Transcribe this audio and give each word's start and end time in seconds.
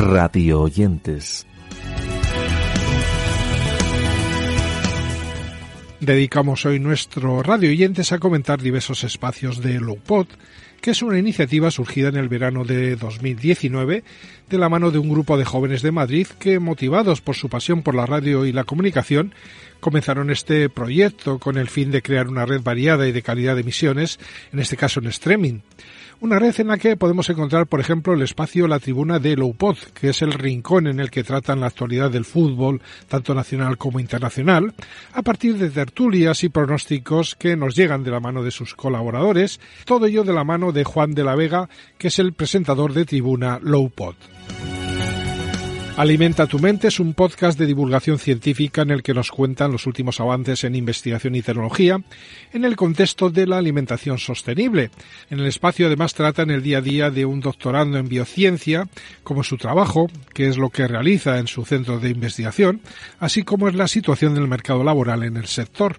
Radio 0.00 0.62
Oyentes. 0.62 1.46
Dedicamos 6.00 6.64
hoy 6.64 6.80
nuestro 6.80 7.42
Radio 7.42 7.68
Oyentes 7.68 8.10
a 8.12 8.18
comentar 8.18 8.62
diversos 8.62 9.04
espacios 9.04 9.60
de 9.60 9.78
Lowpod, 9.78 10.26
que 10.80 10.92
es 10.92 11.02
una 11.02 11.18
iniciativa 11.18 11.70
surgida 11.70 12.08
en 12.08 12.16
el 12.16 12.30
verano 12.30 12.64
de 12.64 12.96
2019 12.96 14.02
de 14.48 14.58
la 14.58 14.70
mano 14.70 14.90
de 14.90 14.98
un 14.98 15.10
grupo 15.10 15.36
de 15.36 15.44
jóvenes 15.44 15.82
de 15.82 15.92
Madrid 15.92 16.26
que, 16.38 16.58
motivados 16.58 17.20
por 17.20 17.36
su 17.36 17.50
pasión 17.50 17.82
por 17.82 17.94
la 17.94 18.06
radio 18.06 18.46
y 18.46 18.52
la 18.52 18.64
comunicación, 18.64 19.34
comenzaron 19.80 20.30
este 20.30 20.70
proyecto 20.70 21.38
con 21.38 21.58
el 21.58 21.68
fin 21.68 21.90
de 21.90 22.00
crear 22.00 22.28
una 22.28 22.46
red 22.46 22.62
variada 22.62 23.06
y 23.06 23.12
de 23.12 23.22
calidad 23.22 23.54
de 23.54 23.60
emisiones, 23.60 24.18
en 24.50 24.60
este 24.60 24.78
caso 24.78 25.00
en 25.00 25.08
streaming. 25.08 25.60
Una 26.22 26.38
red 26.38 26.54
en 26.60 26.68
la 26.68 26.76
que 26.76 26.98
podemos 26.98 27.30
encontrar, 27.30 27.66
por 27.66 27.80
ejemplo, 27.80 28.12
el 28.12 28.20
espacio 28.20 28.68
La 28.68 28.78
Tribuna 28.78 29.18
de 29.18 29.36
Lowpod, 29.36 29.78
que 29.94 30.10
es 30.10 30.20
el 30.20 30.34
rincón 30.34 30.86
en 30.86 31.00
el 31.00 31.10
que 31.10 31.24
tratan 31.24 31.60
la 31.60 31.68
actualidad 31.68 32.10
del 32.10 32.26
fútbol, 32.26 32.82
tanto 33.08 33.34
nacional 33.34 33.78
como 33.78 34.00
internacional, 34.00 34.74
a 35.14 35.22
partir 35.22 35.56
de 35.56 35.70
tertulias 35.70 36.44
y 36.44 36.50
pronósticos 36.50 37.36
que 37.36 37.56
nos 37.56 37.74
llegan 37.74 38.04
de 38.04 38.10
la 38.10 38.20
mano 38.20 38.42
de 38.42 38.50
sus 38.50 38.74
colaboradores, 38.74 39.60
todo 39.86 40.04
ello 40.04 40.22
de 40.22 40.34
la 40.34 40.44
mano 40.44 40.72
de 40.72 40.84
Juan 40.84 41.12
de 41.12 41.24
la 41.24 41.36
Vega, 41.36 41.70
que 41.96 42.08
es 42.08 42.18
el 42.18 42.34
presentador 42.34 42.92
de 42.92 43.06
Tribuna 43.06 43.58
Lowpod. 43.62 44.16
Alimenta 46.00 46.46
tu 46.46 46.58
mente 46.58 46.88
es 46.88 46.98
un 46.98 47.12
podcast 47.12 47.58
de 47.58 47.66
divulgación 47.66 48.18
científica 48.18 48.80
en 48.80 48.90
el 48.90 49.02
que 49.02 49.12
nos 49.12 49.30
cuentan 49.30 49.70
los 49.70 49.86
últimos 49.86 50.18
avances 50.18 50.64
en 50.64 50.74
investigación 50.74 51.34
y 51.34 51.42
tecnología 51.42 52.00
en 52.54 52.64
el 52.64 52.74
contexto 52.74 53.28
de 53.28 53.46
la 53.46 53.58
alimentación 53.58 54.16
sostenible. 54.16 54.90
En 55.28 55.40
el 55.40 55.46
espacio 55.46 55.88
además 55.88 56.14
trata 56.14 56.40
en 56.40 56.52
el 56.52 56.62
día 56.62 56.78
a 56.78 56.80
día 56.80 57.10
de 57.10 57.26
un 57.26 57.40
doctorando 57.40 57.98
en 57.98 58.08
biociencia, 58.08 58.88
como 59.22 59.44
su 59.44 59.58
trabajo, 59.58 60.06
que 60.32 60.48
es 60.48 60.56
lo 60.56 60.70
que 60.70 60.88
realiza 60.88 61.38
en 61.38 61.48
su 61.48 61.66
centro 61.66 62.00
de 62.00 62.08
investigación, 62.08 62.80
así 63.18 63.42
como 63.42 63.68
es 63.68 63.74
la 63.74 63.86
situación 63.86 64.34
del 64.34 64.48
mercado 64.48 64.82
laboral 64.82 65.22
en 65.22 65.36
el 65.36 65.48
sector. 65.48 65.98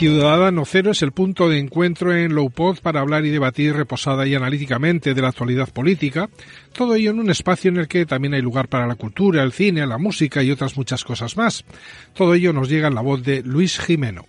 Ciudadano 0.00 0.64
Cero 0.64 0.92
es 0.92 1.02
el 1.02 1.12
punto 1.12 1.50
de 1.50 1.58
encuentro 1.58 2.16
en 2.16 2.34
Lowpod 2.34 2.78
para 2.78 3.00
hablar 3.00 3.26
y 3.26 3.28
debatir 3.28 3.76
reposada 3.76 4.26
y 4.26 4.34
analíticamente 4.34 5.12
de 5.12 5.20
la 5.20 5.28
actualidad 5.28 5.68
política, 5.68 6.30
todo 6.72 6.94
ello 6.94 7.10
en 7.10 7.20
un 7.20 7.28
espacio 7.28 7.70
en 7.70 7.76
el 7.76 7.86
que 7.86 8.06
también 8.06 8.32
hay 8.32 8.40
lugar 8.40 8.68
para 8.68 8.86
la 8.86 8.94
cultura, 8.94 9.42
el 9.42 9.52
cine, 9.52 9.86
la 9.86 9.98
música 9.98 10.42
y 10.42 10.50
otras 10.52 10.78
muchas 10.78 11.04
cosas 11.04 11.36
más. 11.36 11.66
Todo 12.14 12.32
ello 12.32 12.54
nos 12.54 12.70
llega 12.70 12.88
en 12.88 12.94
la 12.94 13.02
voz 13.02 13.22
de 13.22 13.42
Luis 13.42 13.78
Jimeno. 13.78 14.24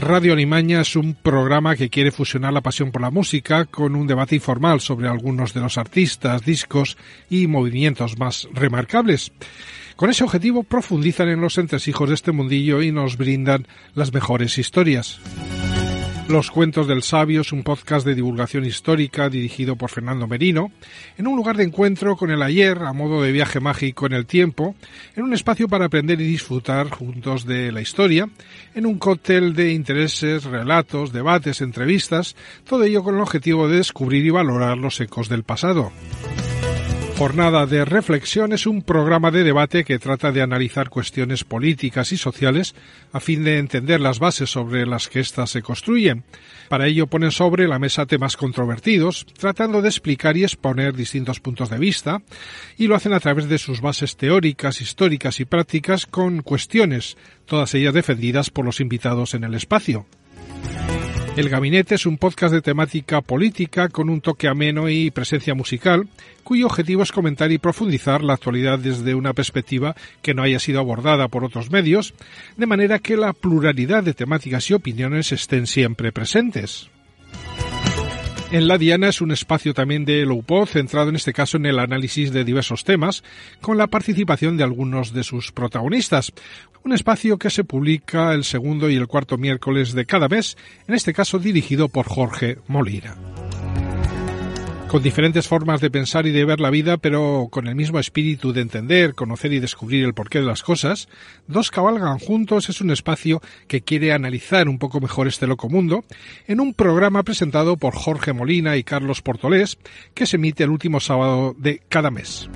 Radio 0.00 0.32
Alimaña 0.32 0.80
es 0.80 0.96
un 0.96 1.12
programa 1.12 1.76
que 1.76 1.90
quiere 1.90 2.10
fusionar 2.10 2.54
la 2.54 2.62
pasión 2.62 2.90
por 2.90 3.02
la 3.02 3.10
música 3.10 3.66
con 3.66 3.94
un 3.94 4.06
debate 4.06 4.34
informal 4.34 4.80
sobre 4.80 5.08
algunos 5.08 5.52
de 5.52 5.60
los 5.60 5.76
artistas, 5.76 6.42
discos 6.42 6.96
y 7.28 7.46
movimientos 7.46 8.18
más 8.18 8.48
remarcables. 8.54 9.30
Con 9.96 10.08
ese 10.08 10.24
objetivo 10.24 10.62
profundizan 10.62 11.28
en 11.28 11.42
los 11.42 11.58
entresijos 11.58 12.08
de 12.08 12.14
este 12.14 12.32
mundillo 12.32 12.80
y 12.80 12.92
nos 12.92 13.18
brindan 13.18 13.66
las 13.94 14.12
mejores 14.14 14.56
historias. 14.56 15.20
Los 16.30 16.52
Cuentos 16.52 16.86
del 16.86 17.02
Sabio 17.02 17.40
es 17.40 17.52
un 17.52 17.64
podcast 17.64 18.06
de 18.06 18.14
divulgación 18.14 18.64
histórica 18.64 19.28
dirigido 19.28 19.74
por 19.74 19.90
Fernando 19.90 20.28
Merino, 20.28 20.70
en 21.18 21.26
un 21.26 21.34
lugar 21.34 21.56
de 21.56 21.64
encuentro 21.64 22.14
con 22.14 22.30
el 22.30 22.40
ayer 22.40 22.78
a 22.78 22.92
modo 22.92 23.20
de 23.20 23.32
viaje 23.32 23.58
mágico 23.58 24.06
en 24.06 24.12
el 24.12 24.26
tiempo, 24.26 24.76
en 25.16 25.24
un 25.24 25.32
espacio 25.32 25.66
para 25.66 25.86
aprender 25.86 26.20
y 26.20 26.24
disfrutar 26.24 26.88
juntos 26.88 27.46
de 27.46 27.72
la 27.72 27.80
historia, 27.80 28.28
en 28.76 28.86
un 28.86 29.00
cóctel 29.00 29.54
de 29.54 29.72
intereses, 29.72 30.44
relatos, 30.44 31.12
debates, 31.12 31.62
entrevistas, 31.62 32.36
todo 32.62 32.84
ello 32.84 33.02
con 33.02 33.16
el 33.16 33.22
objetivo 33.22 33.68
de 33.68 33.78
descubrir 33.78 34.24
y 34.24 34.30
valorar 34.30 34.78
los 34.78 35.00
ecos 35.00 35.28
del 35.28 35.42
pasado. 35.42 35.90
Jornada 37.20 37.66
de 37.66 37.84
Reflexión 37.84 38.54
es 38.54 38.66
un 38.66 38.80
programa 38.80 39.30
de 39.30 39.44
debate 39.44 39.84
que 39.84 39.98
trata 39.98 40.32
de 40.32 40.40
analizar 40.40 40.88
cuestiones 40.88 41.44
políticas 41.44 42.12
y 42.12 42.16
sociales 42.16 42.74
a 43.12 43.20
fin 43.20 43.44
de 43.44 43.58
entender 43.58 44.00
las 44.00 44.18
bases 44.18 44.48
sobre 44.48 44.86
las 44.86 45.08
que 45.08 45.20
éstas 45.20 45.50
se 45.50 45.60
construyen. 45.60 46.24
Para 46.70 46.86
ello 46.86 47.08
ponen 47.08 47.30
sobre 47.30 47.68
la 47.68 47.78
mesa 47.78 48.06
temas 48.06 48.38
controvertidos, 48.38 49.26
tratando 49.38 49.82
de 49.82 49.90
explicar 49.90 50.38
y 50.38 50.44
exponer 50.44 50.94
distintos 50.94 51.40
puntos 51.40 51.68
de 51.68 51.76
vista, 51.76 52.22
y 52.78 52.86
lo 52.86 52.94
hacen 52.94 53.12
a 53.12 53.20
través 53.20 53.50
de 53.50 53.58
sus 53.58 53.82
bases 53.82 54.16
teóricas, 54.16 54.80
históricas 54.80 55.40
y 55.40 55.44
prácticas 55.44 56.06
con 56.06 56.40
cuestiones, 56.40 57.18
todas 57.44 57.74
ellas 57.74 57.92
defendidas 57.92 58.48
por 58.48 58.64
los 58.64 58.80
invitados 58.80 59.34
en 59.34 59.44
el 59.44 59.52
espacio. 59.52 60.06
El 61.40 61.48
Gabinete 61.48 61.94
es 61.94 62.04
un 62.04 62.18
podcast 62.18 62.52
de 62.52 62.60
temática 62.60 63.22
política 63.22 63.88
con 63.88 64.10
un 64.10 64.20
toque 64.20 64.46
ameno 64.46 64.90
y 64.90 65.10
presencia 65.10 65.54
musical, 65.54 66.06
cuyo 66.44 66.66
objetivo 66.66 67.02
es 67.02 67.12
comentar 67.12 67.50
y 67.50 67.56
profundizar 67.56 68.22
la 68.22 68.34
actualidad 68.34 68.78
desde 68.78 69.14
una 69.14 69.32
perspectiva 69.32 69.96
que 70.20 70.34
no 70.34 70.42
haya 70.42 70.58
sido 70.58 70.80
abordada 70.80 71.28
por 71.28 71.42
otros 71.42 71.70
medios, 71.70 72.12
de 72.58 72.66
manera 72.66 72.98
que 72.98 73.16
la 73.16 73.32
pluralidad 73.32 74.04
de 74.04 74.12
temáticas 74.12 74.68
y 74.68 74.74
opiniones 74.74 75.32
estén 75.32 75.66
siempre 75.66 76.12
presentes. 76.12 76.90
En 78.52 78.66
La 78.66 78.78
Diana 78.78 79.08
es 79.08 79.20
un 79.20 79.30
espacio 79.30 79.74
también 79.74 80.04
de 80.04 80.26
Lowpod 80.26 80.66
centrado 80.66 81.08
en 81.08 81.14
este 81.14 81.32
caso 81.32 81.56
en 81.56 81.66
el 81.66 81.78
análisis 81.78 82.32
de 82.32 82.42
diversos 82.42 82.82
temas, 82.82 83.22
con 83.60 83.78
la 83.78 83.86
participación 83.86 84.56
de 84.56 84.64
algunos 84.64 85.12
de 85.12 85.22
sus 85.22 85.52
protagonistas. 85.52 86.32
Un 86.82 86.92
espacio 86.92 87.38
que 87.38 87.50
se 87.50 87.62
publica 87.62 88.34
el 88.34 88.42
segundo 88.42 88.90
y 88.90 88.96
el 88.96 89.06
cuarto 89.06 89.38
miércoles 89.38 89.92
de 89.92 90.04
cada 90.04 90.26
mes, 90.26 90.56
en 90.88 90.96
este 90.96 91.12
caso 91.12 91.38
dirigido 91.38 91.88
por 91.88 92.08
Jorge 92.08 92.58
Molina 92.66 93.14
con 94.90 95.04
diferentes 95.04 95.46
formas 95.46 95.80
de 95.80 95.88
pensar 95.88 96.26
y 96.26 96.32
de 96.32 96.44
ver 96.44 96.58
la 96.58 96.68
vida, 96.68 96.96
pero 96.96 97.46
con 97.48 97.68
el 97.68 97.76
mismo 97.76 98.00
espíritu 98.00 98.52
de 98.52 98.62
entender, 98.62 99.14
conocer 99.14 99.52
y 99.52 99.60
descubrir 99.60 100.04
el 100.04 100.14
porqué 100.14 100.40
de 100.40 100.46
las 100.46 100.64
cosas, 100.64 101.08
Dos 101.46 101.70
Cabalgan 101.70 102.18
Juntos 102.18 102.68
es 102.68 102.80
un 102.80 102.90
espacio 102.90 103.40
que 103.68 103.82
quiere 103.82 104.12
analizar 104.12 104.68
un 104.68 104.80
poco 104.80 105.00
mejor 105.00 105.28
este 105.28 105.46
loco 105.46 105.68
mundo 105.68 106.04
en 106.48 106.58
un 106.58 106.74
programa 106.74 107.22
presentado 107.22 107.76
por 107.76 107.94
Jorge 107.94 108.32
Molina 108.32 108.76
y 108.76 108.82
Carlos 108.82 109.22
Portolés 109.22 109.78
que 110.12 110.26
se 110.26 110.36
emite 110.36 110.64
el 110.64 110.70
último 110.70 110.98
sábado 110.98 111.54
de 111.56 111.80
cada 111.88 112.10
mes. 112.10 112.50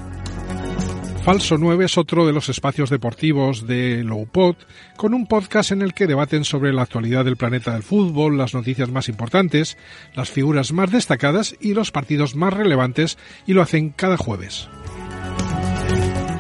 Falso 1.25 1.57
9 1.57 1.87
es 1.87 1.97
otro 1.97 2.27
de 2.27 2.35
los 2.35 2.51
espacios 2.51 2.91
deportivos 2.91 3.67
de 3.67 4.05
Lowpod, 4.05 4.57
con 4.95 5.15
un 5.15 5.27
podcast 5.27 5.73
en 5.73 5.81
el 5.81 5.95
que 5.95 6.07
debaten 6.07 6.45
sobre 6.45 6.71
la 6.75 6.83
actualidad 6.83 7.25
del 7.25 7.39
planeta 7.39 7.73
del 7.73 7.83
fútbol, 7.83 8.37
las 8.37 8.53
noticias 8.53 8.91
más 8.91 9.09
importantes, 9.09 9.79
las 10.15 10.31
figuras 10.31 10.73
más 10.73 10.91
destacadas 10.91 11.57
y 11.63 11.73
los 11.73 11.93
partidos 11.93 12.37
más 12.37 12.53
relevantes, 12.53 13.17
y 13.47 13.55
lo 13.55 13.63
hacen 13.63 13.89
cada 13.89 14.19
jueves. 14.19 14.69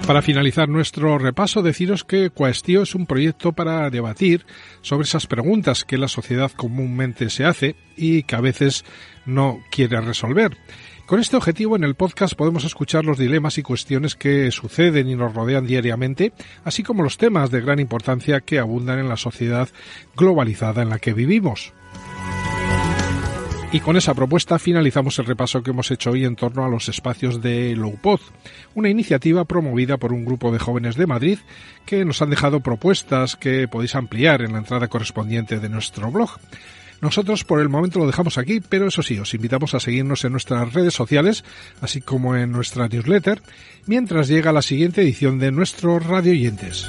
Para 0.07 0.21
finalizar 0.21 0.69
nuestro 0.69 1.17
repaso, 1.17 1.63
deciros 1.63 2.05
que 2.05 2.29
Cuestio 2.29 2.83
es 2.83 2.95
un 2.95 3.07
proyecto 3.07 3.53
para 3.53 3.89
debatir 3.89 4.45
sobre 4.83 5.05
esas 5.05 5.27
preguntas 5.27 5.87
que 5.87 5.97
la 5.97 6.09
sociedad 6.09 6.53
comúnmente 6.53 7.31
se 7.31 7.47
hace 7.47 7.75
y 7.97 8.25
que 8.25 8.37
a 8.37 8.43
veces 8.43 8.85
no 9.25 9.61
quiere 9.71 9.99
resolver. 10.03 10.59
Con 11.07 11.21
este 11.21 11.37
objetivo 11.37 11.77
en 11.77 11.85
el 11.85 11.97
podcast 11.97 12.35
podemos 12.35 12.65
escuchar 12.65 13.05
los 13.05 13.19
dilemas 13.19 13.59
y 13.59 13.63
cuestiones 13.63 14.15
que 14.15 14.51
suceden 14.51 15.07
y 15.07 15.15
nos 15.15 15.35
rodean 15.35 15.67
diariamente, 15.67 16.33
así 16.65 16.83
como 16.83 17.03
los 17.03 17.19
temas 17.19 17.51
de 17.51 17.61
gran 17.61 17.79
importancia 17.79 18.41
que 18.41 18.59
abundan 18.59 18.99
en 18.99 19.11
la 19.11 19.19
sociedad 19.19 19.69
globalizada 20.17 20.81
en 20.81 20.89
la 20.89 20.99
que 20.99 21.13
vivimos. 21.13 21.75
Y 23.71 23.81
con 23.81 23.97
esa 23.97 24.15
propuesta 24.15 24.59
finalizamos 24.59 25.19
el 25.19 25.27
repaso 25.27 25.63
que 25.63 25.73
hemos 25.73 25.91
hecho 25.91 26.13
hoy 26.13 26.25
en 26.25 26.37
torno 26.37 26.65
a 26.65 26.69
los 26.69 26.89
espacios 26.89 27.43
de 27.43 27.77
Lowpod, 27.77 28.21
una 28.75 28.89
iniciativa 28.89 29.45
promovida 29.45 29.99
por 29.99 30.13
un 30.13 30.25
grupo 30.25 30.53
de 30.53 30.59
jóvenes 30.59 30.97
de 30.97 31.07
Madrid 31.07 31.39
que 31.85 32.05
nos 32.07 32.23
han 32.23 32.31
dejado 32.31 32.61
propuestas 32.61 33.37
que 33.37 33.69
podéis 33.69 33.95
ampliar 33.95 34.41
en 34.41 34.53
la 34.53 34.59
entrada 34.59 34.89
correspondiente 34.89 35.59
de 35.59 35.69
nuestro 35.69 36.11
blog. 36.11 36.39
Nosotros 37.01 37.45
por 37.45 37.61
el 37.61 37.69
momento 37.69 37.99
lo 37.99 38.07
dejamos 38.07 38.39
aquí, 38.39 38.61
pero 38.61 38.87
eso 38.89 39.03
sí, 39.03 39.19
os 39.19 39.35
invitamos 39.35 39.75
a 39.75 39.81
seguirnos 39.81 40.25
en 40.25 40.33
nuestras 40.33 40.73
redes 40.73 40.95
sociales, 40.95 41.45
así 41.81 42.01
como 42.01 42.37
en 42.37 42.53
nuestra 42.53 42.89
newsletter, 42.89 43.43
mientras 43.87 44.29
llega 44.29 44.53
la 44.53 44.63
siguiente 44.63 45.03
edición 45.03 45.39
de 45.39 45.53
nuestros 45.53 46.07
Radio 46.07 46.33
Oyentes. 46.33 46.89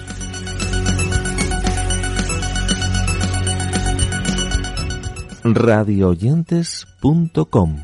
radioyentes.com 5.43 7.75